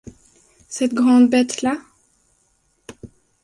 [0.67, 1.77] cette grande bête-là?